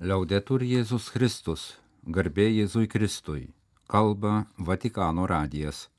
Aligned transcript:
Liaudetur 0.00 0.62
Jėzus 0.64 1.10
Kristus, 1.12 1.62
garbė 2.08 2.46
Jėzui 2.48 2.86
Kristui, 2.88 3.50
kalba 3.84 4.46
Vatikano 4.56 5.26
radijas. 5.28 5.90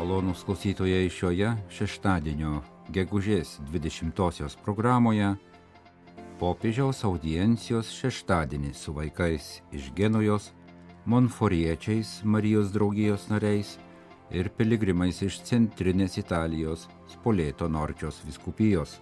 Malonus 0.00 0.42
klausytojai 0.42 1.06
šioje 1.14 1.54
šeštadienio 1.78 2.58
gegužės 2.90 3.60
20-osios 3.70 4.58
programoje 4.66 5.30
popiežiaus 6.42 7.06
audiencijos 7.06 7.94
šeštadienį 8.02 8.74
su 8.74 8.98
vaikais 8.98 9.60
iš 9.70 9.92
Genujos, 9.94 10.50
Monforiečiais 11.06 12.24
Marijos 12.26 12.74
draugijos 12.74 13.30
nariais 13.30 13.76
ir 14.30 14.50
piligrimais 14.58 15.20
iš 15.22 15.38
centrinės 15.46 16.18
Italijos 16.18 16.86
Spolėto 17.12 17.68
Norčios 17.70 18.18
viskupijos. 18.26 18.98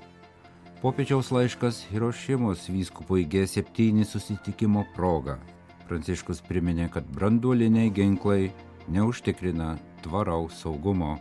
Popiežiaus 0.82 1.30
laiškas 1.32 1.80
Hirošimos 1.88 2.68
vyskupui 2.68 3.24
G7 3.24 4.04
susitikimo 4.04 4.84
proga. 4.96 5.38
Pranciškus 5.88 6.42
priminė, 6.44 6.90
kad 6.92 7.08
branduoliniai 7.16 7.92
ginklai 7.92 8.50
neužtikrina 8.88 9.74
tvaraus 10.04 10.60
saugumo. 10.60 11.16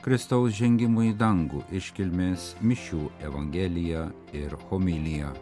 Kristaus 0.00 0.54
žengimų 0.56 1.10
į 1.10 1.16
dangų 1.20 1.60
iškilmės 1.76 2.54
mišių 2.64 3.06
Evangelija 3.28 4.08
ir 4.36 4.56
homilija. 4.68 5.32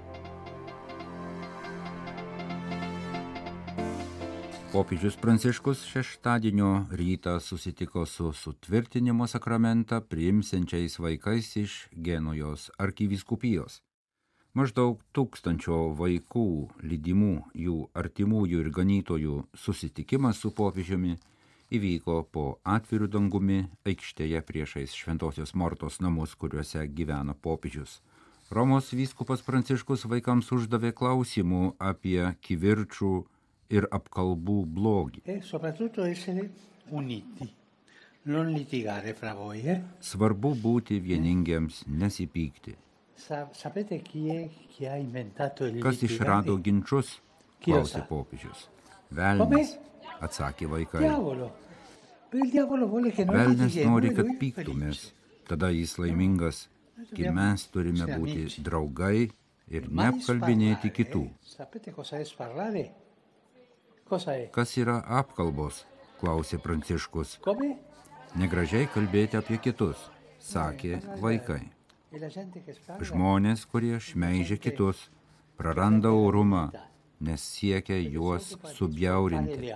Popiežius 4.68 5.16
Pranciškus 5.16 5.80
šeštadienio 5.88 6.86
rytą 6.90 7.40
susitiko 7.40 8.06
su 8.06 8.32
sutvirtinimo 8.32 9.26
sakramentą 9.26 10.00
priimsiančiais 10.00 10.98
vaikais 10.98 11.56
iš 11.56 11.76
Genujos 11.92 12.70
arkivyskupijos. 12.76 13.80
Maždaug 14.52 15.00
tūkstančio 15.16 15.78
vaikų 15.96 16.44
lydimų 16.84 17.32
jų 17.64 17.78
artimųjų 17.96 18.60
ir 18.60 18.68
ganytojų 18.76 19.38
susitikimas 19.56 20.44
su 20.44 20.52
popiežiumi 20.52 21.16
įvyko 21.72 22.18
po 22.32 22.44
atvirų 22.64 23.08
dangumi 23.08 23.62
aikštėje 23.88 24.44
priešais 24.44 24.92
Šventojios 24.92 25.54
Mortos 25.54 25.96
namus, 26.04 26.36
kuriuose 26.36 26.84
gyveno 26.92 27.32
popiežius. 27.32 28.02
Romos 28.52 28.92
vyskupas 28.92 29.40
Pranciškus 29.48 30.04
vaikams 30.12 30.52
uždavė 30.52 30.92
klausimų 30.92 31.74
apie 31.80 32.20
kivirčių 32.44 33.12
ir 33.72 33.86
apkalbų 33.92 34.58
blogį. 34.78 35.22
e. 39.64 39.76
Eh? 39.76 39.80
Svarbu 40.04 40.54
būti 40.62 40.98
vieningiems, 41.00 41.84
nesipykti. 41.88 42.76
Kas 45.82 46.02
išrado 46.06 46.56
ginčius? 46.62 47.16
Klausė 47.64 48.04
popiežius. 48.06 48.68
Velnis, 49.10 49.74
atsakė 50.22 50.68
vaikai. 50.70 51.02
Velnis 53.32 53.78
nori, 53.88 54.12
kad 54.14 54.30
pyktumės. 54.38 55.08
Tada 55.48 55.72
jis 55.72 55.96
laimingas, 55.98 56.68
kai 57.16 57.32
mes 57.34 57.66
turime 57.72 58.06
būti 58.20 58.62
draugai 58.62 59.30
ir 59.72 59.88
neapkalbinėti 59.88 60.92
sparlare, 60.92 60.96
kitų. 61.00 61.24
Kas 64.52 64.76
yra 64.80 65.00
apkalbos? 65.20 65.84
klausė 66.18 66.58
Pranciškus. 66.62 67.38
Negražiai 68.38 68.88
kalbėti 68.92 69.38
apie 69.38 69.58
kitus, 69.62 70.08
sakė 70.42 71.00
vaikai. 71.22 71.62
Žmonės, 73.10 73.64
kurie 73.68 73.96
šmeižia 74.00 74.58
kitus, 74.60 75.08
praranda 75.60 76.12
orumą, 76.14 76.68
nes 77.24 77.44
siekia 77.54 77.98
juos 78.00 78.54
subjaurinti. 78.76 79.72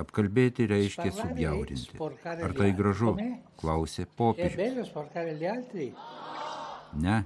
Apkalbėti 0.00 0.66
reiškia 0.70 1.10
subjaurinti. 1.14 1.98
Ar 2.30 2.56
tai 2.56 2.70
gražu? 2.76 3.14
Klausė 3.60 4.06
popiežius. 4.18 4.94
Ne, 7.00 7.18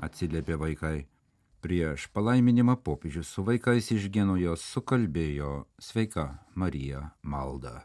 atsiliepė 0.00 0.56
vaikai. 0.60 0.96
Prieš 1.60 2.06
palaiminimą 2.16 2.76
popiežius 2.80 3.28
su 3.28 3.42
vaikais 3.44 3.90
iš 3.92 4.06
Genujos 4.08 4.62
sukalbėjo 4.64 5.66
Sveika 5.76 6.24
Marija 6.56 7.10
maldą. 7.20 7.82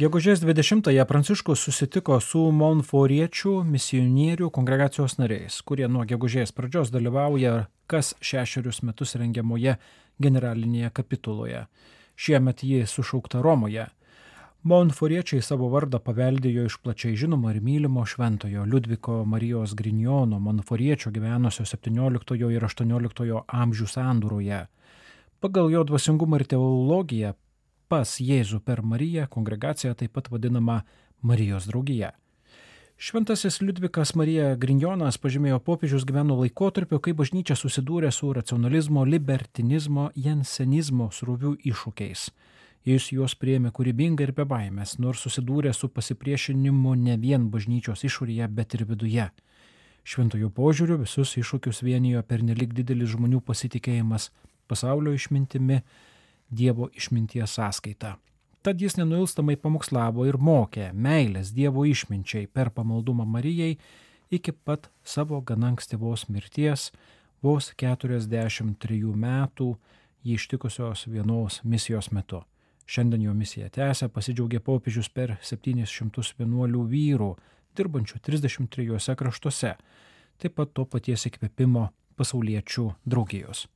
Gegužės 0.00 0.40
20-ąją 0.40 1.04
Pranciškus 1.04 1.60
susitiko 1.68 2.16
su 2.24 2.40
Monforiečių 2.48 3.52
misionierių 3.68 4.48
kongregacijos 4.56 5.18
nariais, 5.20 5.60
kurie 5.68 5.84
nuo 5.86 6.06
gegužės 6.08 6.50
pradžios 6.56 6.88
dalyvauja 6.90 7.66
kas 7.86 8.14
šešerius 8.24 8.80
metus 8.88 9.12
rengiamoje 9.20 9.76
generalinėje 10.16 10.90
kapituloje. 10.96 11.66
Šiemet 12.16 12.64
ji 12.64 12.86
sušaukta 12.88 13.44
Romoje. 13.44 13.84
Monforiečiai 14.64 15.42
savo 15.44 15.66
vardą 15.68 15.98
paveldėjo 16.00 16.62
iš 16.64 16.78
plačiai 16.80 17.18
žinomo 17.20 17.50
ir 17.52 17.58
mylimo 17.60 18.00
šventojo 18.08 18.62
Liudviko 18.64 19.18
Marijos 19.28 19.74
Grignono 19.76 20.38
Monforiečio 20.40 21.10
gyvenusio 21.12 21.66
17 21.68 22.38
ir 22.48 22.64
18 22.64 23.42
amžių 23.44 23.88
sandūroje. 23.92 24.62
Pagal 25.44 25.68
jo 25.68 25.82
dvasingumą 25.84 26.40
ir 26.40 26.46
teologiją 26.54 27.34
pas 27.92 28.14
Jėzų 28.16 28.62
per 28.64 28.80
Mariją 28.80 29.26
kongregacija 29.36 29.92
taip 30.00 30.16
pat 30.16 30.32
vadinama 30.32 30.78
Marijos 31.20 31.68
draugija. 31.68 32.14
Šventasis 32.96 33.60
Liudvikas 33.60 34.14
Marija 34.16 34.54
Grignonas 34.56 35.20
pažymėjo 35.20 35.60
popiežius 35.60 36.08
gyveno 36.08 36.40
laikotarpio, 36.40 37.02
kai 37.04 37.12
bažnyčia 37.12 37.52
susidūrė 37.52 38.08
su 38.08 38.32
racionalizmo, 38.32 39.04
libertinizmo, 39.04 40.08
jensenizmo 40.16 41.12
srovių 41.12 41.58
iššūkiais. 41.60 42.30
Jis 42.84 43.06
juos 43.14 43.32
priėmė 43.40 43.70
kūrybingai 43.72 44.26
ir 44.26 44.34
be 44.36 44.44
baimės, 44.44 44.98
nors 45.00 45.22
susidūrė 45.24 45.72
su 45.72 45.88
pasipriešinimu 45.88 46.92
ne 47.00 47.16
vien 47.16 47.46
bažnyčios 47.48 48.04
išorėje, 48.04 48.48
bet 48.52 48.76
ir 48.76 48.84
viduje. 48.90 49.30
Šventojo 50.04 50.50
požiūriu 50.52 50.98
visus 51.00 51.32
iššūkius 51.40 51.80
vienijo 51.80 52.20
per 52.28 52.44
nelik 52.44 52.74
didelis 52.76 53.14
žmonių 53.14 53.40
pasitikėjimas 53.40 54.28
pasaulio 54.68 55.16
išmintimi, 55.16 55.80
Dievo 56.54 56.90
išminties 56.92 57.56
sąskaita. 57.56 58.18
Tad 58.62 58.80
jis 58.80 58.98
nenuilstamai 59.00 59.56
pamokslavo 59.56 60.26
ir 60.28 60.36
mokė 60.36 60.90
meilės 60.92 61.54
Dievo 61.56 61.86
išminčiai 61.88 62.46
per 62.52 62.68
pamaldumą 62.70 63.24
Marijai 63.24 63.78
iki 64.30 64.52
pat 64.52 64.90
savo 65.02 65.40
gana 65.40 65.72
ankstyvos 65.72 66.28
mirties, 66.28 66.90
vos 67.42 67.72
43 67.80 69.00
metų 69.24 69.74
jį 70.24 70.36
ištikusios 70.36 71.08
vienos 71.08 71.62
misijos 71.64 72.12
metu. 72.12 72.44
Šiandien 72.86 73.24
jo 73.24 73.34
misiją 73.34 73.70
tęsia 73.72 74.10
pasidžiaugė 74.12 74.60
popiežius 74.60 75.08
per 75.08 75.38
711 75.42 76.86
vyrų, 76.90 77.30
dirbančių 77.76 78.20
33 78.20 79.16
kraštuose, 79.16 79.76
taip 80.38 80.58
pat 80.58 80.74
to 80.76 80.84
paties 80.84 81.24
įkvėpimo 81.30 81.88
pasauliečių 82.18 82.90
draugijos. 83.08 83.66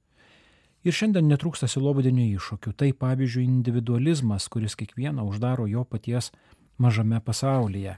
Ir 0.87 0.95
šiandien 0.95 1.27
netrūksta 1.27 1.67
silovadinių 1.67 2.29
iššūkių. 2.39 2.73
Tai 2.79 2.93
pavyzdžiui 3.03 3.43
individualizmas, 3.49 4.47
kuris 4.49 4.77
kiekvieną 4.79 5.25
uždaro 5.27 5.67
jo 5.67 5.83
paties 5.85 6.31
mažame 6.79 7.19
pasaulyje. 7.21 7.97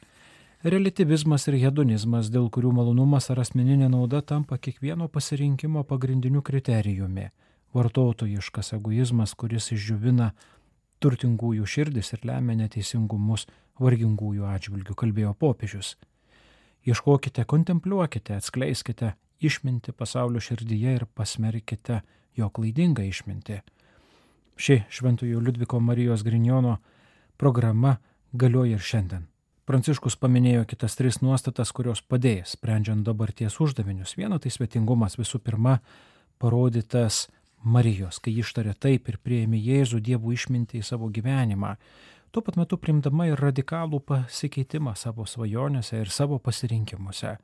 Relativizmas 0.65 1.47
ir 1.49 1.59
hedonizmas, 1.61 2.29
dėl 2.33 2.49
kurių 2.53 2.73
malonumas 2.77 3.31
ar 3.33 3.43
asmeninė 3.45 3.89
nauda 3.93 4.21
tampa 4.21 4.59
kiekvieno 4.59 5.09
pasirinkimo 5.09 5.85
pagrindiniu 5.89 6.43
kriterijumi. 6.45 7.31
Vartotojiškas 7.77 8.75
egoizmas, 8.77 9.37
kuris 9.39 9.71
išdžiuvina 9.77 10.33
turtingųjų 11.01 11.67
širdis 11.67 12.15
ir 12.15 12.25
lemia 12.29 12.57
neteisingumus 12.61 13.47
vargingųjų 13.81 14.47
atžvilgių, 14.47 14.95
kalbėjo 14.95 15.35
popiežius. 15.41 15.97
Ieškokite, 16.87 17.45
kontempliuokite, 17.45 18.37
atskleiskite 18.37 19.15
išminti 19.41 19.93
pasaulio 19.93 20.41
širdyje 20.41 20.95
ir 20.99 21.07
pasmerkite 21.15 22.01
jo 22.37 22.49
klaidingą 22.53 23.05
išmintį. 23.09 23.61
Ši 24.61 24.83
Šventojo 24.93 25.41
Liudviko 25.41 25.81
Marijos 25.81 26.25
Grignono 26.25 26.79
programa 27.41 27.97
galioja 28.33 28.77
ir 28.77 28.85
šiandien. 28.85 29.27
Pranciškus 29.65 30.17
paminėjo 30.21 30.65
kitas 30.67 30.97
tris 30.99 31.21
nuostatas, 31.23 31.71
kurios 31.73 32.03
padės, 32.03 32.57
sprendžiant 32.57 33.05
dabarties 33.07 33.61
uždavinius. 33.63 34.17
Viena 34.19 34.41
tai 34.43 34.51
svetingumas 34.51 35.15
visų 35.21 35.39
pirma 35.45 35.79
parodytas 36.43 37.29
Marijos, 37.63 38.19
kai 38.25 38.33
ištarė 38.41 38.73
taip 38.81 39.09
ir 39.13 39.19
prieėmė 39.21 39.59
Jėzų 39.61 40.01
Dievų 40.01 40.33
išmintį 40.33 40.81
į 40.81 40.87
savo 40.87 41.11
gyvenimą, 41.13 41.75
tuo 42.33 42.43
pat 42.47 42.57
metu 42.57 42.79
primdama 42.81 43.27
ir 43.29 43.41
radikalų 43.41 44.01
pasikeitimą 44.09 44.95
savo 44.97 45.27
svajonėse 45.29 46.01
ir 46.01 46.09
savo 46.09 46.39
pasirinkimuose. 46.39 47.37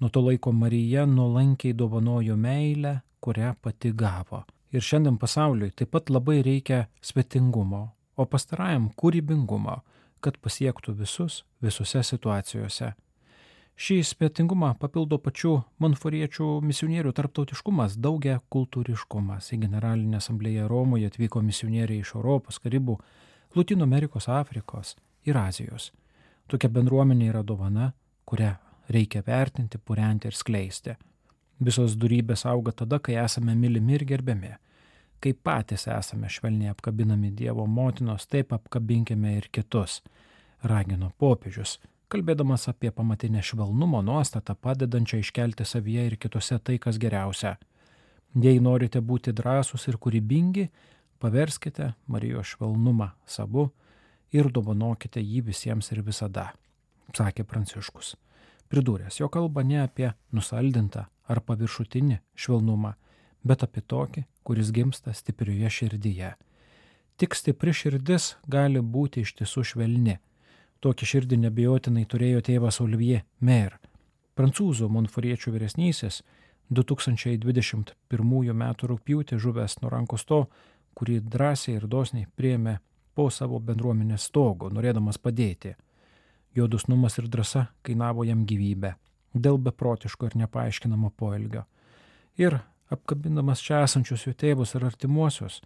Nuo 0.00 0.10
to 0.10 0.20
laiko 0.20 0.52
Marija 0.52 1.06
nuolankiai 1.06 1.76
dovanojo 1.78 2.36
meilę, 2.36 3.00
kurią 3.20 3.54
pati 3.62 3.92
gavo. 3.92 4.42
Ir 4.74 4.82
šiandien 4.82 5.16
pasauliui 5.16 5.70
taip 5.70 5.94
pat 5.94 6.10
labai 6.10 6.40
reikia 6.42 6.88
svetingumo, 7.00 7.82
o 8.16 8.26
pastarajam 8.26 8.90
kūrybingumo, 8.98 9.78
kad 10.20 10.36
pasiektų 10.42 10.96
visus 10.98 11.44
visose 11.62 12.02
situacijose. 12.02 12.92
Šį 13.76 13.98
spėtingumą 14.08 14.70
papildo 14.80 15.18
pačių 15.20 15.50
manforiečių 15.84 16.46
misionierių 16.64 17.10
tarptautiškumas, 17.12 17.98
daugia 18.00 18.38
kultūriškumas. 18.48 19.50
Į 19.52 19.58
Generalinę 19.66 20.16
asamblėją 20.16 20.64
Romoje 20.70 21.10
atvyko 21.10 21.42
misionieriai 21.44 22.00
iš 22.00 22.14
Europos, 22.14 22.56
Karibų, 22.64 22.94
Latino 23.52 23.84
Amerikos, 23.84 24.30
Afrikos 24.32 24.94
ir 25.28 25.36
Azijos. 25.36 25.90
Tokia 26.48 26.70
bendruomenė 26.72 27.28
yra 27.34 27.42
dovana, 27.44 27.90
kurią 28.24 28.54
reikia 28.96 29.20
vertinti, 29.26 29.76
purenti 29.76 30.30
ir 30.30 30.38
skleisti. 30.38 30.94
Visos 31.60 31.98
durybės 32.00 32.46
auga 32.48 32.72
tada, 32.72 32.96
kai 32.96 33.18
esame 33.20 33.52
mylimi 33.58 33.98
ir 33.98 34.06
gerbiami. 34.08 34.54
Kai 35.20 35.34
patys 35.36 35.84
esame 35.92 36.32
švelniai 36.32 36.72
apkabinami 36.72 37.28
Dievo 37.36 37.68
motinos, 37.68 38.24
taip 38.24 38.56
apkabinkime 38.56 39.36
ir 39.36 39.50
kitus, 39.52 40.00
ragino 40.64 41.12
popiežius 41.20 41.76
kalbėdamas 42.12 42.68
apie 42.70 42.90
pamatinę 42.94 43.42
švelnumo 43.42 44.02
nuostatą, 44.02 44.54
padedančią 44.54 45.20
iškelti 45.22 45.64
savyje 45.64 46.06
ir 46.10 46.16
kitose 46.20 46.58
tai, 46.58 46.78
kas 46.78 46.98
geriausia. 47.02 47.56
Jei 48.36 48.60
norite 48.60 49.00
būti 49.00 49.32
drąsūs 49.32 49.88
ir 49.90 49.98
kūrybingi, 49.98 50.68
paverskite 51.18 51.94
Marijos 52.06 52.52
švelnumą 52.52 53.10
savu 53.26 53.70
ir 54.32 54.50
dovanokite 54.52 55.22
jį 55.22 55.42
visiems 55.48 55.90
ir 55.92 56.02
visada, 56.06 56.50
sakė 57.16 57.46
Pranciškus. 57.48 58.14
Pridūręs, 58.70 59.20
jo 59.20 59.28
kalba 59.30 59.62
ne 59.62 59.80
apie 59.82 60.10
nusaldintą 60.34 61.06
ar 61.30 61.40
paviršutinį 61.48 62.18
švelnumą, 62.34 62.94
bet 63.46 63.62
apie 63.62 63.80
tokį, 63.80 64.26
kuris 64.46 64.72
gimsta 64.74 65.14
stiprioje 65.14 65.70
širdyje. 65.78 66.34
Tik 67.16 67.34
stipri 67.34 67.72
širdis 67.72 68.34
gali 68.50 68.82
būti 68.82 69.22
iš 69.24 69.36
tiesų 69.38 69.64
švelni 69.72 70.18
Tokį 70.86 71.06
širdį 71.10 71.36
nebejotinai 71.42 72.04
turėjo 72.06 72.44
tėvas 72.46 72.76
Olivier 72.78 73.24
Mer, 73.42 73.72
prancūzų 74.38 74.86
monforiečių 74.94 75.50
vyresnysis, 75.56 76.20
2021 76.70 78.52
m. 78.52 78.62
rūpjūtį 78.90 79.38
žuvęs 79.42 79.80
nuo 79.80 79.90
rankos 79.90 80.22
to, 80.28 80.44
kurį 80.94 81.16
drąsiai 81.32 81.80
ir 81.80 81.88
dosniai 81.90 82.28
priemė 82.38 82.76
po 83.18 83.26
savo 83.34 83.58
bendruomenės 83.58 84.28
stogo, 84.30 84.70
norėdamas 84.70 85.18
padėti. 85.18 85.72
Jo 86.54 86.68
dusnumas 86.70 87.18
ir 87.18 87.26
drąsa 87.34 87.64
kainavo 87.82 88.22
jam 88.28 88.44
gyvybę 88.46 88.92
dėl 89.34 89.58
beprotiško 89.58 90.30
ir 90.30 90.36
nepaaiškinamo 90.44 91.10
poelgio. 91.18 91.64
Ir 92.38 92.60
apkabindamas 92.94 93.58
čia 93.58 93.82
esančius 93.88 94.28
jų 94.28 94.36
tėvus 94.38 94.76
ir 94.78 94.86
artimuosius, 94.86 95.58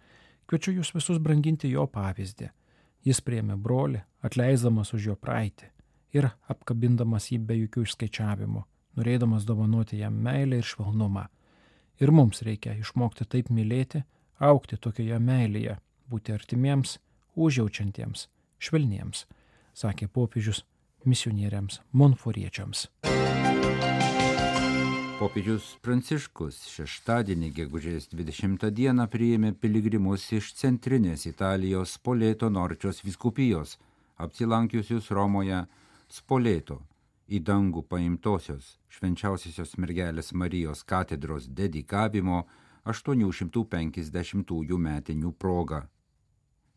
kviečiu 0.49 0.79
jūs 0.79 0.95
visus 0.97 1.21
branginti 1.21 1.69
jo 1.69 1.85
pavyzdį 1.85 2.49
Jis 3.01 3.21
priemė 3.25 3.57
brolį, 3.57 4.03
atleisdamas 4.21 4.93
už 4.93 5.11
jo 5.11 5.15
praeitį 5.17 5.71
ir 6.13 6.27
apkabindamas 6.51 7.29
jį 7.31 7.39
be 7.47 7.57
jokių 7.61 7.85
išskaičiavimų, 7.87 8.63
norėdamas 8.99 9.45
dovanoti 9.47 10.01
jam 10.01 10.17
meilę 10.25 10.59
ir 10.61 10.67
švelnumą. 10.67 11.27
Ir 12.01 12.11
mums 12.11 12.41
reikia 12.45 12.75
išmokti 12.77 13.25
taip 13.29 13.49
mylėti, 13.53 14.03
aukti 14.39 14.77
tokioje 14.77 15.19
meilėje, 15.21 15.77
būti 16.11 16.35
artimiems, 16.35 16.97
užjaučiantiems, 17.37 18.27
švelniems, 18.59 19.25
sakė 19.73 20.09
popiežius 20.11 20.65
misionieriams 21.05 21.81
monforiečiams. 21.93 22.89
Popiežius 25.21 25.75
Pranciškus 25.85 26.55
šeštadienį 26.65 27.51
gegužės 27.53 28.07
20 28.09 28.63
dieną 28.73 29.03
priėmė 29.13 29.51
piligrimus 29.53 30.23
iš 30.33 30.47
centrinės 30.57 31.27
Italijos 31.29 31.91
Spoleto 31.99 32.49
Norčios 32.49 33.03
viskupijos, 33.05 33.75
apsilankiusius 34.17 35.11
Romoje 35.13 35.59
Spoleto 36.09 36.79
į 37.29 37.43
dangų 37.51 37.83
paimtosios 37.91 38.71
švenčiausiosios 38.97 39.75
mergelės 39.77 40.33
Marijos 40.33 40.81
katedros 40.93 41.45
dedikavimo 41.61 42.41
850 42.89 44.81
metinių 44.87 45.35
proga. 45.37 45.83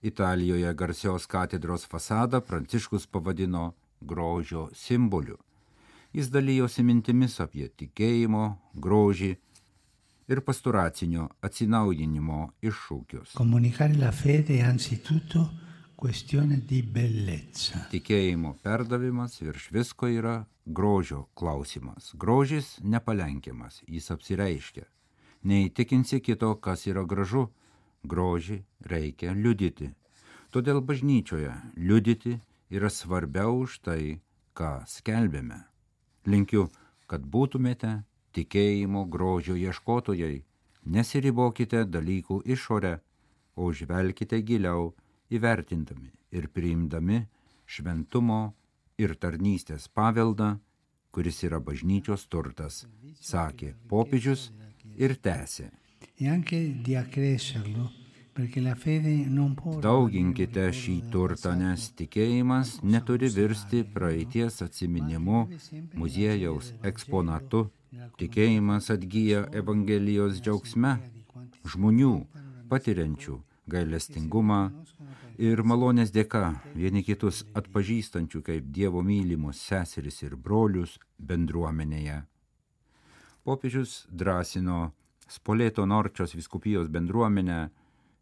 Italijoje 0.04 0.76
garsios 0.84 1.24
katedros 1.24 1.88
fasadą 1.88 2.44
Pranciškus 2.44 3.08
pavadino 3.08 3.70
grožio 4.02 4.68
simboliu. 4.76 5.40
Jis 6.14 6.28
dalyjosi 6.30 6.84
mintimis 6.86 7.40
apie 7.42 7.66
tikėjimo, 7.74 8.44
grožį 8.78 9.32
ir 10.30 10.40
pasturacinio 10.46 11.26
atsinaujinimo 11.42 12.40
iššūkius. 12.62 13.32
Comunicare 13.34 13.98
la 13.98 14.12
fede 14.14 14.60
anzitutto 14.62 15.42
questione 15.98 16.60
di 16.68 16.84
bellezza. 16.86 17.88
Tikėjimo 17.90 18.54
perdavimas 18.62 19.40
virš 19.42 19.66
visko 19.74 20.12
yra 20.12 20.36
grožio 20.64 21.24
klausimas. 21.34 22.12
Grožis 22.14 22.76
nepalenkiamas, 22.94 23.82
jis 23.88 24.10
apsireiškia. 24.14 24.86
Neįtikinsi 25.44 26.22
kito, 26.22 26.54
kas 26.62 26.86
yra 26.86 27.02
gražu, 27.02 27.48
grožį 28.06 28.62
reikia 28.86 29.34
liudyti. 29.34 29.90
Todėl 30.54 30.78
bažnyčioje 30.78 31.52
liudyti 31.74 32.38
yra 32.70 32.86
svarbiau 32.86 33.64
už 33.66 33.80
tai, 33.82 34.20
ką 34.54 34.84
skelbėme. 34.86 35.64
Linkiu, 36.26 36.68
kad 37.06 37.24
būtumėte 37.34 38.02
tikėjimo 38.34 39.04
grožio 39.12 39.56
ieškotojai, 39.60 40.42
nesiribokite 40.84 41.84
dalykų 41.84 42.40
išorę, 42.56 42.98
o 43.56 43.70
žvelkite 43.72 44.40
giliau 44.42 44.92
įvertindami 45.30 46.10
ir 46.34 46.48
priimdami 46.50 47.20
šventumo 47.66 48.40
ir 48.98 49.14
tarnystės 49.20 49.86
paveldą, 49.88 50.56
kuris 51.14 51.42
yra 51.46 51.60
bažnyčios 51.62 52.26
turtas, 52.26 52.84
sakė 53.20 53.74
popiežius 53.88 54.50
ir 54.98 55.14
tęsė. 55.14 55.70
E 56.18 56.28
anche 56.30 56.58
di 56.84 56.96
accrescerlo 56.96 57.90
Dauginkite 59.84 60.62
šį 60.74 60.94
turtą, 61.12 61.52
nes 61.54 61.84
tikėjimas 61.94 62.72
neturi 62.82 63.28
virsti 63.30 63.84
praeities 63.94 64.56
atsiminimu, 64.64 65.42
muziejaus 65.94 66.72
eksponatu. 66.90 67.60
Tikėjimas 68.18 68.90
atgyja 68.90 69.44
Evangelijos 69.60 70.40
džiaugsme, 70.42 70.96
žmonių 71.62 72.14
patiriančių 72.72 73.36
gailestingumą 73.70 74.58
ir 75.38 75.62
malonės 75.62 76.10
dėka 76.10 76.42
vieni 76.74 77.04
kitus 77.06 77.44
atpažįstančių 77.54 78.42
kaip 78.50 78.66
Dievo 78.74 79.04
mylimus 79.06 79.62
seseris 79.62 80.18
ir 80.26 80.34
brolius 80.34 80.98
bendruomenėje. 81.22 82.18
Popiežius 83.46 84.08
drąsino 84.10 84.90
Spoleto 85.30 85.86
Norčios 85.86 86.34
viskupijos 86.34 86.90
bendruomenę 86.90 87.70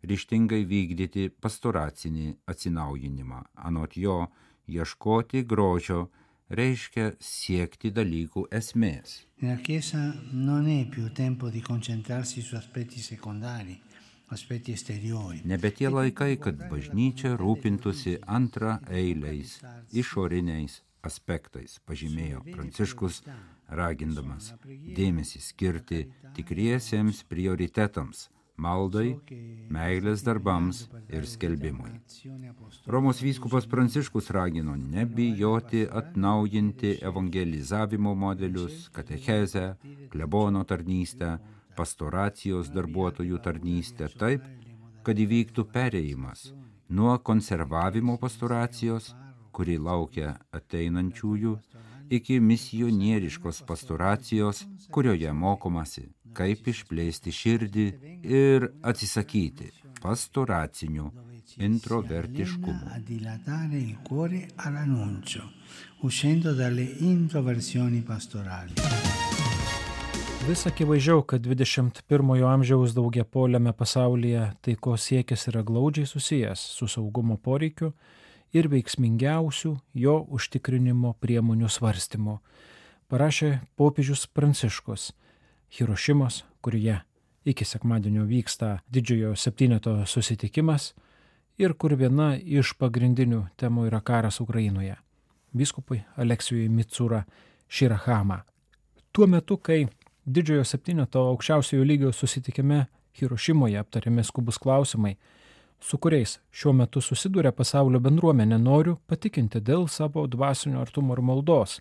ryštingai 0.06 0.64
vykdyti 0.68 1.28
pastoracinį 1.42 2.32
atsinaujinimą. 2.50 3.42
Anot 3.68 3.96
jo, 3.96 4.26
ieškoti 4.68 5.44
grožio 5.48 6.08
reiškia 6.52 7.12
siekti 7.22 7.92
dalykų 7.94 8.46
esmės. 8.52 9.22
Nella 9.40 9.60
Chiesa 9.62 10.02
non 10.32 10.68
è 10.68 10.86
più 10.88 11.10
tempo 11.12 11.50
di 11.50 11.60
concentrarsi 11.60 12.42
su 12.42 12.56
aspetti 12.56 13.00
secondari, 13.00 13.80
aspetti 14.28 14.72
esteriori. 14.72 15.40
Nebe 15.44 15.72
tie 15.72 15.88
laikai, 15.88 16.36
kad 16.38 16.60
bažnyčia 16.68 17.36
rūpintųsi 17.36 18.18
antra 18.26 18.80
eiliais, 18.88 19.60
išoriniais 19.92 20.82
aspektais, 21.02 21.80
pažymėjo 21.86 22.44
Pranciškus, 22.52 23.22
ragindamas 23.72 24.52
dėmesį 24.68 25.40
skirti 25.42 26.04
tikriesiems 26.36 27.24
prioritetams 27.28 28.28
maldai, 28.56 29.16
meilės 29.72 30.22
darbams 30.26 30.86
ir 31.08 31.26
skelbimui. 31.26 31.92
Romos 32.86 33.22
vyskupas 33.24 33.66
Pranciškus 33.66 34.30
ragino 34.30 34.76
nebijoti 34.76 35.86
atnaujinti 36.00 36.98
evangelizavimo 37.02 38.14
modelius, 38.14 38.88
katechezę, 38.92 39.76
klebono 40.12 40.64
tarnystę, 40.64 41.38
pastoracijos 41.76 42.68
darbuotojų 42.72 43.40
tarnystę 43.42 44.10
taip, 44.18 44.44
kad 45.02 45.18
įvyktų 45.18 45.64
pereimas 45.72 46.52
nuo 46.92 47.18
konservavimo 47.18 48.18
pastoracijos, 48.20 49.14
kuri 49.52 49.78
laukia 49.78 50.34
ateinančiųjų, 50.52 51.56
iki 52.12 52.38
misionieriškos 52.40 53.62
pastoracijos, 53.68 54.66
kurioje 54.92 55.32
mokomasi 55.32 56.10
kaip 56.36 56.68
išplėsti 56.72 57.34
širdį 57.34 57.86
ir 58.22 58.68
atsisakyti 58.82 59.72
pastoracinių 60.02 61.10
introvertiškumų. 61.62 62.90
Vis 70.42 70.64
akivaizdžiau, 70.66 71.22
kad 71.22 71.44
21-ojo 71.46 72.48
amžiaus 72.50 72.96
daugiapoliame 72.96 73.70
pasaulyje 73.78 74.48
taikos 74.66 75.04
siekis 75.06 75.46
yra 75.52 75.62
glaudžiai 75.62 76.08
susijęs 76.10 76.64
su 76.78 76.88
saugumo 76.90 77.36
poreikiu 77.38 77.92
ir 78.52 78.66
veiksmingiausių 78.72 79.76
jo 80.02 80.16
užtikrinimo 80.34 81.14
priemonių 81.22 81.70
svarstymo, 81.70 82.40
parašė 83.06 83.60
popiežius 83.78 84.26
Pranciškus 84.26 85.12
Hirošimos, 85.72 86.44
kurioje 86.60 87.00
iki 87.44 87.64
sekmadienio 87.64 88.24
vyksta 88.24 88.78
didžiojo 88.92 89.36
septyneto 89.36 90.06
susitikimas 90.06 90.92
ir 91.58 91.74
kur 91.74 91.94
viena 91.96 92.34
iš 92.36 92.74
pagrindinių 92.78 93.46
temų 93.56 93.86
yra 93.88 94.00
karas 94.04 94.40
Ukrainoje. 94.40 94.96
Vyskupui 95.56 96.02
Aleksijui 96.16 96.68
Mitsūra 96.68 97.22
Širahama. 97.68 98.42
Tuo 99.12 99.26
metu, 99.26 99.56
kai 99.56 99.86
didžiojo 100.26 100.64
septyneto 100.64 101.24
aukščiausiojo 101.32 101.84
lygio 101.84 102.12
susitikime 102.12 102.86
Hirošimoje 103.16 103.78
aptariami 103.78 104.24
skubus 104.24 104.58
klausimai, 104.58 105.16
su 105.80 105.98
kuriais 105.98 106.38
šiuo 106.52 106.72
metu 106.72 107.00
susiduria 107.00 107.52
pasaulio 107.52 108.00
bendruomenė, 108.00 108.58
noriu 108.58 108.98
patikinti 109.06 109.60
dėl 109.60 109.88
savo 109.88 110.26
dvasinio 110.26 110.80
artumo 110.80 111.16
ir 111.16 111.24
maldos, 111.24 111.80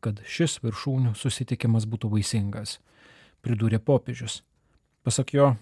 kad 0.00 0.20
šis 0.24 0.58
viršūnių 0.64 1.14
susitikimas 1.16 1.86
būtų 1.88 2.10
vaisingas, 2.12 2.78
pridūrė 3.46 3.78
popiežius. 3.78 4.40
Pasak 5.06 5.32
jo, 5.36 5.52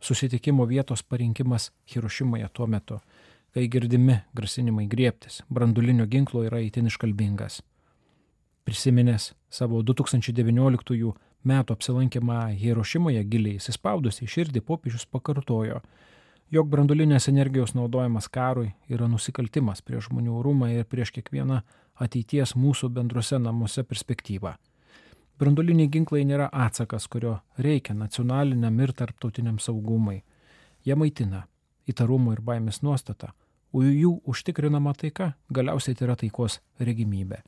susitikimo 0.00 0.66
vietos 0.70 1.02
parinkimas 1.02 1.72
Hirošimoje 1.90 2.48
tuo 2.54 2.66
metu, 2.70 3.00
kai 3.54 3.66
girdimi 3.68 4.20
grasinimai 4.34 4.86
griebtis 4.90 5.42
brandulinio 5.50 6.06
ginklo 6.06 6.44
yra 6.46 6.62
įtin 6.62 6.90
iškalbingas. 6.90 7.60
Prisiminęs 8.64 9.32
savo 9.50 9.82
2019 9.82 11.12
metų 11.44 11.76
apsilankymą 11.76 12.38
Hirošimoje 12.60 13.24
giliai 13.28 13.58
įsispaudusi 13.60 14.24
į 14.24 14.30
širdį 14.34 14.62
popiežius 14.64 15.04
pakartojo, 15.10 15.82
jog 16.54 16.70
brandulinės 16.70 17.28
energijos 17.32 17.74
naudojimas 17.76 18.30
karui 18.32 18.70
yra 18.88 19.08
nusikaltimas 19.10 19.82
prieš 19.82 20.08
žmonių 20.08 20.38
orumą 20.40 20.70
ir 20.72 20.86
prieš 20.88 21.12
kiekvieną 21.18 21.60
ateities 22.06 22.54
mūsų 22.56 22.90
bendruose 22.94 23.38
namuose 23.38 23.84
perspektyvą. 23.84 24.54
Branduliniai 25.38 25.90
ginklai 25.90 26.22
nėra 26.24 26.46
atsakas, 26.52 27.08
kurio 27.10 27.38
reikia 27.58 27.94
nacionaliniam 27.94 28.76
ir 28.80 28.92
tarptautiniam 28.94 29.58
saugumui. 29.58 30.20
Jie 30.86 30.94
maitina 30.94 31.42
įtarumo 31.90 32.32
ir 32.36 32.42
baimės 32.44 32.82
nuostatą, 32.86 33.32
o 33.72 33.82
jų 33.82 34.20
užtikrinama 34.30 34.94
taika 34.94 35.32
galiausiai 35.50 35.98
tai 35.98 36.06
yra 36.06 36.16
taikos 36.20 36.60
regimybė. 36.78 37.42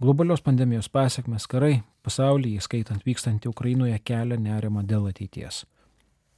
Globalios 0.00 0.42
pandemijos 0.44 0.88
pasiekmes 0.88 1.48
karai 1.50 1.80
pasaulyje, 2.06 2.60
skaitant 2.62 3.02
vykstantį 3.06 3.48
Ukrainoje, 3.50 3.96
kelia 4.04 4.36
nerimą 4.38 4.84
dėl 4.86 5.08
ateities. 5.08 5.64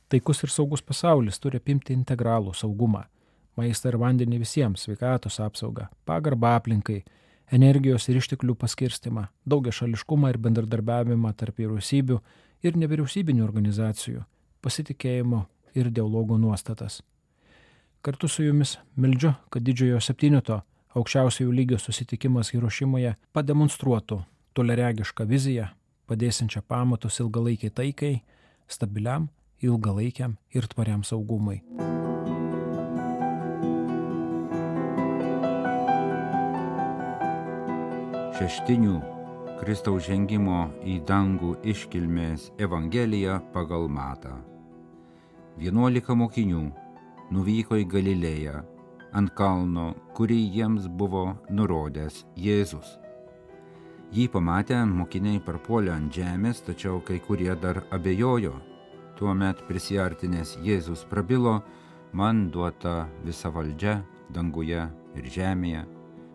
Taikus 0.09 0.41
ir 0.47 0.55
saugus 0.55 0.83
pasaulis 0.83 1.39
turi 1.39 1.59
apimti 1.61 1.93
integralų 1.93 2.55
saugumą- 2.55 3.05
maistą 3.59 3.91
ir 3.91 3.99
vandenį 3.99 4.39
visiems, 4.39 4.87
sveikatos 4.87 5.41
apsaugą, 5.41 5.89
pagarbą 6.07 6.55
aplinkai, 6.57 7.05
energijos 7.51 8.09
ir 8.09 8.21
išteklių 8.21 8.55
paskirstimą, 8.59 9.27
daugia 9.45 9.73
šališkumą 9.75 10.31
ir 10.33 10.39
bendradarbiavimą 10.43 11.33
tarp 11.37 11.59
vyriausybių 11.61 12.21
ir 12.63 12.77
nevyriausybinių 12.79 13.45
organizacijų, 13.45 14.25
pasitikėjimo 14.63 15.45
ir 15.75 15.91
dialogo 15.91 16.39
nuostatas. 16.39 17.01
Kartu 18.03 18.29
su 18.29 18.47
jumis 18.47 18.79
meldžiu, 18.97 19.35
kad 19.53 19.65
didžiojo 19.65 20.01
septyneto 20.01 20.63
aukščiausiojo 20.97 21.53
lygio 21.53 21.79
susitikimas 21.79 22.55
Hirošimoje 22.55 23.15
pademonstruotų 23.37 24.23
toleregišką 24.57 25.27
viziją, 25.29 25.69
padėsinčią 26.09 26.65
pamatus 26.67 27.21
ilgalaikiai 27.21 27.71
taikai, 27.71 28.15
stabiliam, 28.67 29.29
ilgalaikiam 29.63 30.39
ir 30.55 30.67
tvariam 30.73 31.05
saugumui. 31.05 31.61
Šeštinių 38.41 38.95
Kristaus 39.61 40.07
žengimo 40.07 40.63
į 40.89 40.95
dangų 41.05 41.59
iškilmės 41.69 42.47
Evangelija 42.57 43.35
pagal 43.53 43.85
matą. 43.93 44.31
Vienuolika 45.61 46.17
mokinių 46.17 46.63
nuvyko 47.37 47.77
į 47.83 47.85
Galilėją 47.93 48.63
ant 49.13 49.35
kalno, 49.37 49.91
kurį 50.17 50.41
jiems 50.57 50.89
buvo 50.89 51.27
nurodęs 51.53 52.23
Jėzus. 52.33 52.97
Jį 54.09 54.31
pamatę, 54.33 54.81
mokiniai 54.89 55.45
parpuolė 55.45 55.93
ant 55.99 56.09
žemės, 56.09 56.65
tačiau 56.65 57.05
kai 57.05 57.21
kurie 57.21 57.53
dar 57.61 57.85
abejojo. 57.93 58.57
Tuomet 59.21 59.67
prisiartinės 59.69 60.57
Jėzus 60.65 61.05
prabilo, 61.13 61.59
man 62.17 62.47
duota 62.49 63.03
visa 63.21 63.53
valdžia 63.53 64.01
danguje 64.33 64.89
ir 65.13 65.35
žemėje. 65.37 65.85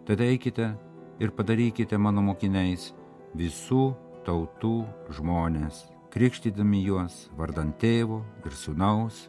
Tada 0.05 0.33
eikite 0.35 0.75
ir 1.19 1.31
padarykite 1.31 1.97
mano 1.97 2.23
mokiniais 2.25 2.91
visų 3.37 3.93
tautų 4.25 4.75
žmonės, 5.15 5.85
krikštydami 6.11 6.83
juos 6.87 7.25
vardant 7.37 7.75
tėvo 7.79 8.23
ir 8.45 8.53
sunaus 8.55 9.25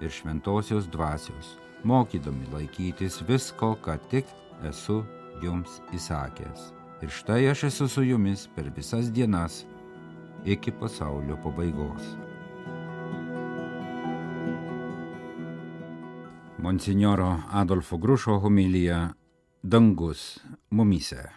ir 0.00 0.12
šventosios 0.12 0.88
dvasios 0.92 1.56
mokydami 1.86 2.48
laikytis 2.52 3.20
visko, 3.28 3.76
ką 3.82 3.98
tik 4.10 4.26
esu 4.66 5.02
jums 5.42 5.80
įsakęs. 5.94 6.72
Ir 7.04 7.12
štai 7.12 7.42
aš 7.52 7.66
esu 7.70 7.88
su 7.88 8.02
jumis 8.06 8.46
per 8.56 8.70
visas 8.74 9.10
dienas 9.12 9.64
iki 10.44 10.72
pasaulio 10.72 11.36
pabaigos. 11.42 12.16
Monsignoro 16.58 17.36
Adolfo 17.52 17.98
Grušo 17.98 18.38
homilija 18.42 19.12
Dangus 19.62 20.40
mumise. 20.76 21.30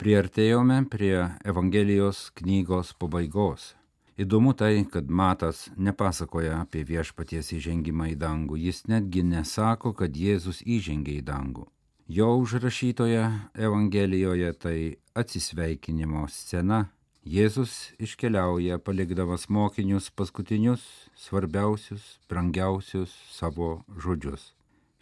Priartėjome 0.00 0.80
prie 0.90 1.14
Evangelijos 1.46 2.26
knygos 2.40 2.90
pabaigos. 2.98 3.74
Įdomu 4.18 4.54
tai, 4.58 4.84
kad 4.90 5.10
Matas 5.10 5.68
nepasakoja 5.78 6.60
apie 6.64 6.82
viešpaties 6.86 7.52
įžengimą 7.56 8.10
į 8.12 8.16
dangų, 8.18 8.58
jis 8.66 8.84
netgi 8.90 9.22
nesako, 9.26 9.94
kad 9.98 10.14
Jėzus 10.14 10.62
įžengė 10.66 11.18
į 11.20 11.24
dangų. 11.26 11.68
Jo 12.06 12.34
užrašytoje 12.38 13.22
Evangelijoje 13.54 14.50
tai 14.64 14.78
atsisveikinimo 15.18 16.26
scena. 16.30 16.88
Jėzus 17.24 17.94
iškeliauja 17.98 18.78
palikdamas 18.78 19.48
mokinius 19.48 20.10
paskutinius, 20.10 20.82
svarbiausius, 21.16 22.18
brangiausius 22.28 23.14
savo 23.32 23.80
žodžius. 23.96 24.53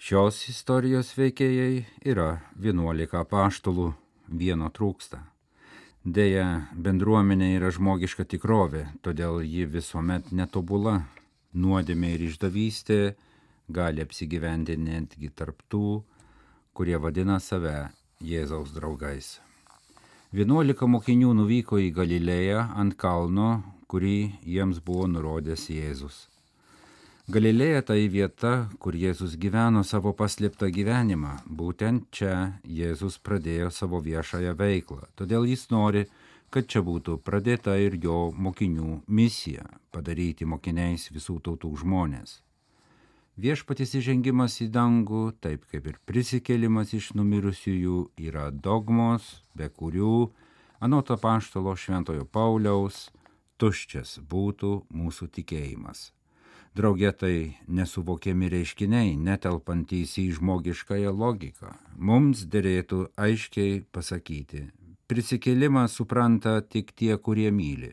Šios 0.03 0.41
istorijos 0.51 1.13
veikėjai 1.15 1.85
yra 2.11 2.41
11 2.59 3.21
paštulų, 3.31 3.85
vieno 4.41 4.67
trūksta. 4.75 5.21
Deja, 6.17 6.47
bendruomenė 6.75 7.53
yra 7.61 7.71
žmogiška 7.71 8.27
tikrovė, 8.33 8.81
todėl 9.07 9.39
ji 9.47 9.69
visuomet 9.77 10.33
netobula. 10.35 10.97
Nuodėmė 11.55 12.11
ir 12.17 12.25
išdavystė 12.33 12.99
gali 13.71 14.03
apsigyventi 14.03 14.75
netgi 14.89 15.31
tarptų, 15.31 16.03
kurie 16.75 16.99
vadina 16.99 17.39
save 17.39 17.93
Jėzaus 18.19 18.75
draugais. 18.75 19.37
Vienuolika 20.35 20.91
mokinių 20.91 21.31
nuvyko 21.45 21.79
į 21.79 21.95
Galilėją 22.03 22.67
ant 22.75 22.99
kalno, 22.99 23.55
kurį 23.87 24.19
jiems 24.43 24.83
buvo 24.83 25.07
nurodęs 25.15 25.71
Jėzus. 25.71 26.25
Galilėja 27.31 27.85
tai 27.87 28.09
vieta, 28.11 28.67
kur 28.83 28.97
Jėzus 28.99 29.37
gyveno 29.39 29.85
savo 29.87 30.11
paslėptą 30.11 30.67
gyvenimą. 30.75 31.37
Būtent 31.47 32.09
čia 32.11 32.59
Jėzus 32.67 33.21
pradėjo 33.23 33.69
savo 33.71 34.01
viešąją 34.03 34.57
veiklą. 34.59 35.07
Todėl 35.15 35.47
jis 35.47 35.69
nori, 35.71 36.09
kad 36.51 36.67
čia 36.67 36.81
būtų 36.83 37.21
pradėta 37.23 37.77
ir 37.79 37.95
jo 38.03 38.33
mokinių 38.35 39.05
misija- 39.07 39.63
padaryti 39.95 40.45
mokiniais 40.45 41.13
visų 41.15 41.39
tautų 41.41 41.71
žmonės. 41.85 42.41
Viešpatis 43.39 43.95
įžengimas 43.95 44.59
į 44.61 44.69
dangų, 44.75 45.33
taip 45.41 45.63
kaip 45.71 45.87
ir 45.87 46.01
prisikėlimas 46.05 46.93
iš 46.93 47.13
numirusiųjų, 47.15 48.11
yra 48.19 48.51
dogmos, 48.51 49.43
be 49.55 49.69
kurių, 49.69 50.33
anot 50.81 51.07
apaštalo 51.11 51.77
Šventojo 51.77 52.27
Pauliaus, 52.27 53.11
tuščias 53.59 54.19
būtų 54.19 54.87
mūsų 54.91 55.31
tikėjimas. 55.31 56.11
Drauge 56.73 57.11
tai 57.13 57.37
nesuvokiami 57.69 58.49
reiškiniai, 58.49 59.11
netelpantys 59.21 60.15
į 60.23 60.31
žmogiškąją 60.39 61.11
logiką. 61.13 61.75
Mums 62.01 62.47
dėrėtų 62.49 63.01
aiškiai 63.21 63.83
pasakyti, 63.93 64.63
prisikėlimą 65.05 65.83
supranta 65.93 66.55
tik 66.65 66.95
tie, 66.97 67.13
kurie 67.21 67.51
myli. 67.53 67.91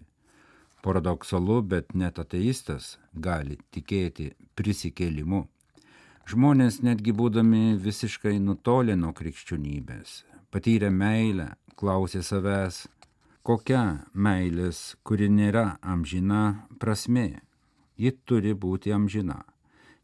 Paradoksalu, 0.80 1.58
bet 1.74 1.92
net 1.92 2.22
ateistas 2.24 2.94
gali 3.12 3.58
tikėti 3.76 4.30
prisikėlimu. 4.56 5.42
Žmonės 6.32 6.80
netgi 6.80 7.12
būdami 7.12 7.76
visiškai 7.84 8.38
nutolę 8.40 8.96
nuo 8.96 9.12
krikščionybės, 9.18 10.24
patyrę 10.56 10.88
meilę, 10.88 11.50
klausė 11.76 12.24
savęs, 12.24 12.86
kokia 13.44 13.84
meilės, 14.14 14.96
kuri 15.04 15.28
nėra 15.28 15.68
amžina 15.84 16.70
prasme 16.80 17.42
ji 18.00 18.16
turi 18.26 18.56
būti 18.56 18.96
amžina. 18.96 19.44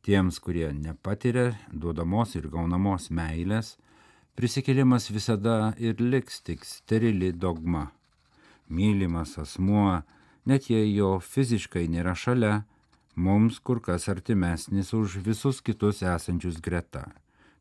Tiems, 0.05 0.37
kurie 0.43 0.69
nepatiria 0.75 1.55
duodamos 1.71 2.35
ir 2.37 2.51
gaunamos 2.53 3.09
meilės, 3.09 3.77
Prisikėlimas 4.35 5.05
visada 5.15 5.71
ir 5.79 6.01
liks 6.03 6.41
tik 6.43 6.65
sterili 6.67 7.29
dogma. 7.31 7.85
Mylimas 8.67 9.37
asmuo, 9.39 10.01
net 10.43 10.67
jei 10.67 10.89
jo 10.91 11.13
fiziškai 11.23 11.85
nėra 11.93 12.11
šalia, 12.19 12.65
mums 13.15 13.61
kur 13.63 13.79
kas 13.85 14.09
artimesnis 14.11 14.91
už 14.97 15.21
visus 15.23 15.61
kitus 15.63 16.03
esančius 16.03 16.59
greta. 16.59 17.05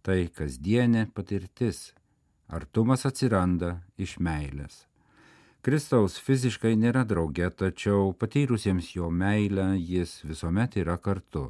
Tai 0.02 0.18
kasdienė 0.34 1.06
patirtis. 1.14 1.92
Artumas 2.50 3.06
atsiranda 3.06 3.76
iš 3.96 4.18
meilės. 4.18 4.82
Kristaus 5.64 6.18
fiziškai 6.20 6.74
nėra 6.76 7.06
drauge, 7.08 7.46
tačiau 7.60 8.10
patyrusiems 8.20 8.90
jo 8.92 9.06
meilę 9.08 9.70
jis 9.80 10.18
visuomet 10.28 10.76
yra 10.82 10.98
kartu. 11.00 11.44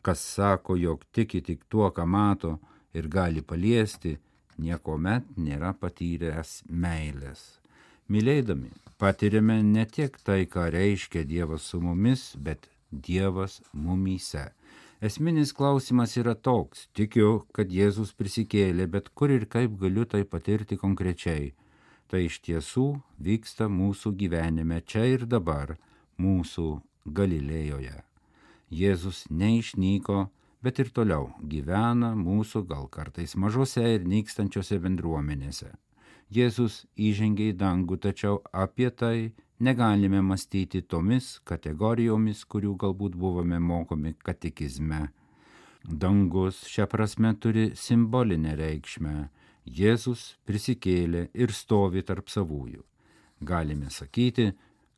Kas 0.00 0.22
sako, 0.24 0.78
jog 0.80 1.04
tiki 1.12 1.42
tik 1.44 1.66
tuo, 1.68 1.90
ką 1.92 2.06
mato 2.08 2.54
ir 2.96 3.10
gali 3.12 3.42
paliesti, 3.44 4.14
niekuomet 4.56 5.36
nėra 5.36 5.74
patyręs 5.76 6.54
meilės. 6.72 7.44
Mylėdami 8.08 8.72
patiriame 8.96 9.60
ne 9.62 9.84
tiek 9.84 10.16
tai, 10.24 10.46
ką 10.48 10.70
reiškia 10.72 11.28
Dievas 11.28 11.68
su 11.68 11.84
mumis, 11.84 12.30
bet 12.40 12.64
Dievas 12.90 13.60
mumyse. 13.76 14.48
Esminis 15.04 15.52
klausimas 15.52 16.16
yra 16.16 16.32
toks, 16.32 16.88
tikiu, 16.96 17.42
kad 17.52 17.68
Jėzus 17.68 18.16
prisikėlė, 18.16 18.88
bet 18.88 19.12
kur 19.12 19.36
ir 19.36 19.44
kaip 19.44 19.76
galiu 19.84 20.08
tai 20.08 20.24
patirti 20.24 20.80
konkrečiai. 20.80 21.52
Tai 22.10 22.24
iš 22.26 22.40
tiesų 22.42 22.86
vyksta 23.22 23.68
mūsų 23.70 24.10
gyvenime 24.18 24.80
čia 24.82 25.04
ir 25.06 25.26
dabar, 25.30 25.76
mūsų 26.18 26.80
Galilėjoje. 27.06 28.00
Jėzus 28.70 29.24
neišnyko, 29.30 30.24
bet 30.62 30.80
ir 30.82 30.90
toliau 30.94 31.30
gyvena 31.52 32.12
mūsų 32.18 32.64
gal 32.66 32.88
kartais 32.90 33.36
mažose 33.38 33.84
ir 33.94 34.08
nykstančiose 34.10 34.80
bendruomenėse. 34.82 35.70
Jėzus 36.30 36.84
įžengė 36.94 37.50
į 37.50 37.56
dangų, 37.62 37.96
tačiau 38.02 38.42
apie 38.50 38.90
tai 38.90 39.32
negalime 39.58 40.20
mąstyti 40.22 40.82
tomis 40.82 41.40
kategorijomis, 41.44 42.44
kurių 42.44 42.76
galbūt 42.78 43.16
buvome 43.18 43.58
mokomi 43.58 44.14
katekizme. 44.18 45.08
Dangus 45.84 46.62
šią 46.70 46.86
prasme 46.90 47.34
turi 47.40 47.70
simbolinę 47.74 48.54
reikšmę. 48.58 49.16
Jėzus 49.70 50.34
prisikėlė 50.48 51.28
ir 51.34 51.52
stovi 51.54 52.02
tarp 52.02 52.30
savųjų. 52.32 52.82
Galime 53.40 53.90
sakyti, 53.90 54.50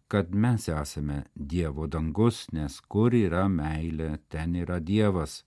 kad 0.08 0.32
mes 0.34 0.68
esame 0.68 1.22
Dievo 1.36 1.86
dangus, 1.86 2.46
nes 2.52 2.80
kur 2.88 3.14
yra 3.14 3.46
meilė, 3.48 4.18
ten 4.28 4.56
yra 4.56 4.78
Dievas. 4.80 5.42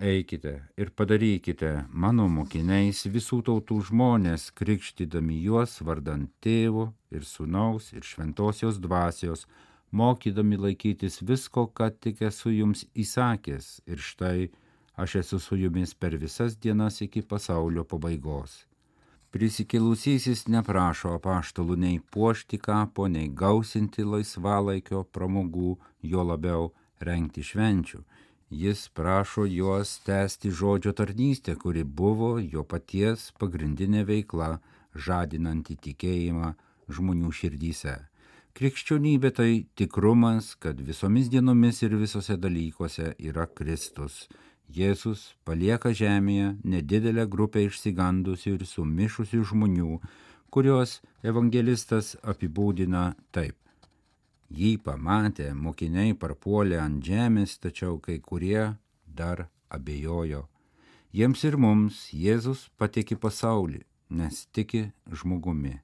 Eikite 0.00 0.54
ir 0.80 0.90
padarykite 0.96 1.70
mano 1.92 2.24
mokiniais 2.32 3.02
visų 3.12 3.42
tautų 3.44 3.82
žmonės, 3.90 4.48
krikštydami 4.56 5.42
juos 5.44 5.76
vardant 5.84 6.30
tėvo 6.40 6.86
ir 7.12 7.26
sunaus 7.28 7.90
ir 7.92 8.06
šventosios 8.08 8.80
dvasios, 8.80 9.44
mokydami 9.92 10.56
laikytis 10.56 11.20
visko, 11.20 11.66
ką 11.68 11.90
tik 12.00 12.22
esu 12.30 12.54
jums 12.54 12.86
įsakęs 12.96 13.82
ir 13.84 14.00
štai 14.00 14.48
aš 15.02 15.16
esu 15.22 15.40
su 15.40 15.58
jumis 15.60 15.94
per 15.94 16.16
visas 16.22 16.56
dienas 16.56 17.00
iki 17.06 17.22
pasaulio 17.32 17.84
pabaigos. 17.92 18.64
Prisikėlusysis 19.30 20.48
neprašo 20.50 21.14
apaštalų 21.18 21.76
nei 21.84 22.00
puošti 22.14 22.58
kapo, 22.58 23.06
nei 23.06 23.28
gausinti 23.42 24.02
laisvalaikio 24.04 25.04
pramogų, 25.14 25.76
jo 26.02 26.26
labiau 26.32 26.72
rengti 27.00 27.46
švenčių 27.46 28.02
jis 28.50 28.88
prašo 28.88 29.44
juos 29.46 30.00
tęsti 30.02 30.50
žodžio 30.50 30.92
tarnystę, 30.92 31.54
kuri 31.56 31.84
buvo 31.84 32.38
jo 32.42 32.64
paties 32.64 33.30
pagrindinė 33.38 34.02
veikla, 34.04 34.58
žadinanti 34.94 35.76
tikėjimą 35.78 36.54
žmonių 36.90 37.30
širdyse. 37.30 37.94
Krikščionybė 38.58 39.30
tai 39.30 39.50
tikrumas, 39.78 40.56
kad 40.58 40.80
visomis 40.82 41.30
dienomis 41.30 41.78
ir 41.86 41.94
visose 41.94 42.34
dalykuose 42.36 43.14
yra 43.22 43.46
Kristus. 43.46 44.26
Jėzus 44.70 45.34
palieka 45.44 45.92
žemėje 45.96 46.56
nedidelę 46.62 47.26
grupę 47.26 47.64
išsigandusių 47.66 48.56
ir 48.58 48.66
sumišusių 48.72 49.42
žmonių, 49.52 49.96
kuriuos 50.50 51.00
evangelistas 51.26 52.14
apibūdina 52.22 53.14
taip 53.34 53.56
Jį 54.50 54.80
pamatę 54.82 55.52
mokiniai 55.54 56.16
parpuolė 56.18 56.80
ant 56.82 57.04
žemės, 57.06 57.52
tačiau 57.62 58.00
kai 58.02 58.16
kurie 58.18 58.74
dar 59.06 59.44
abejojo. 59.70 60.48
Jiems 61.14 61.44
ir 61.46 61.56
mums 61.56 62.08
Jėzus 62.10 62.64
patikė 62.74 63.14
pasaulį, 63.14 63.84
nes 64.10 64.48
tiki 64.50 64.88
žmogumi. 65.06 65.76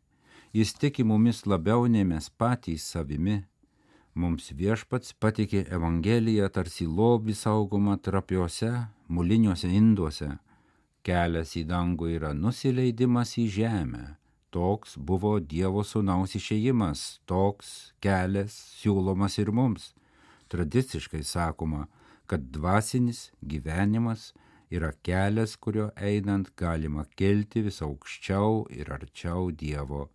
Jis 0.50 0.74
tiki 0.74 1.06
mumis 1.06 1.44
labiau 1.46 1.86
nei 1.86 2.02
mes 2.02 2.26
patys 2.30 2.88
savimi. 2.90 3.44
Mums 4.16 4.50
viešpats 4.56 5.12
patikė 5.20 5.66
Evangeliją 5.76 6.48
tarsi 6.48 6.86
lobį 6.88 7.34
saugomą 7.36 7.98
trapiuose, 8.00 8.72
muliniuose 9.12 9.68
induose. 9.68 10.30
Kelias 11.06 11.52
į 11.60 11.66
dangų 11.68 12.14
yra 12.16 12.32
nusileidimas 12.34 13.36
į 13.38 13.50
žemę 13.58 14.06
Toks 14.56 14.94
buvo 14.96 15.34
Dievo 15.52 15.82
sūnaus 15.84 16.32
išėjimas, 16.38 17.00
toks 17.28 17.92
kelias 18.00 18.54
siūlomas 18.78 19.34
ir 19.42 19.50
mums. 19.52 19.90
Tradiciškai 20.48 21.20
sakoma, 21.28 21.82
kad 22.30 22.46
dvasinis 22.54 23.32
gyvenimas 23.42 24.30
yra 24.72 24.94
kelias, 25.04 25.58
kurio 25.60 25.90
einant 25.96 26.48
galima 26.56 27.04
kelti 27.20 27.66
vis 27.66 27.82
aukščiau 27.84 28.62
ir 28.72 28.92
arčiau 28.96 29.50
Dievo. 29.50 30.06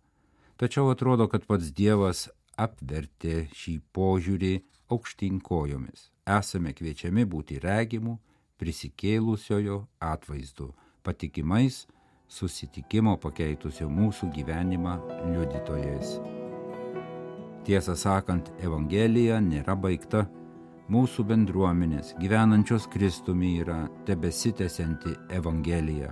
Tačiau 0.58 0.90
atrodo, 0.90 1.28
kad 1.28 1.46
pats 1.46 1.70
Dievas 1.70 2.26
apvertė 2.60 3.46
šį 3.56 3.78
požiūrį 3.94 4.52
aukštinkojomis. 4.92 6.10
Esame 6.38 6.72
kviečiami 6.76 7.24
būti 7.26 7.58
regimų, 7.62 8.18
prisikėlusiojo 8.60 9.78
atvaizdu, 9.98 10.68
patikimais, 11.02 11.86
susitikimo 12.28 13.16
pakeitusio 13.20 13.88
mūsų 13.90 14.30
gyvenimą 14.36 14.94
liudytojais. 15.32 16.16
Tiesą 17.66 17.94
sakant, 17.98 18.50
Evangelija 18.62 19.40
nėra 19.42 19.76
baigta. 19.78 20.26
Mūsų 20.92 21.24
bendruomenės 21.24 22.10
gyvenančios 22.20 22.88
Kristumi 22.90 23.54
yra 23.62 23.84
tebesitęsianti 24.06 25.14
Evangelija. 25.30 26.10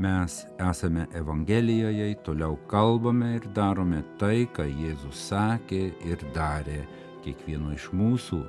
Mes 0.00 0.36
esame 0.70 1.06
Evangelijoje, 1.14 2.14
toliau 2.24 2.56
kalbame 2.70 3.34
ir 3.36 3.48
darome 3.56 4.00
tai, 4.20 4.46
ką 4.48 4.64
Jėzus 4.64 5.26
sakė 5.28 5.82
ir 6.08 6.24
darė. 6.36 6.86
Kiekvieno 7.20 7.74
iš 7.76 7.90
mūsų 7.92 8.40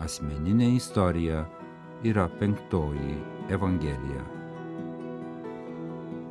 asmeninė 0.00 0.70
istorija 0.78 1.44
yra 2.08 2.24
penktoji 2.40 3.18
Evangelija 3.52 4.24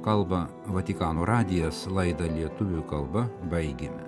kalba 0.04 0.48
Vatikano 0.68 1.24
radijas 1.26 1.86
laidą 1.88 2.28
lietuvių 2.28 2.84
kalba 2.90 3.24
baigėme. 3.52 4.04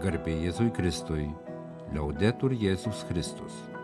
Garbė 0.00 0.36
Jėzui 0.46 0.70
Kristui, 0.76 1.28
liaudetur 1.92 2.56
Jėzus 2.56 3.04
Kristus. 3.10 3.75